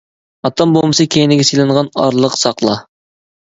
ئاتوم 0.47 0.71
بومبىسى 0.77 1.05
كەينىگە 1.17 1.45
سېلىنغان، 1.51 1.91
ئارىلىق 2.05 2.39
ساقلا! 2.45 2.81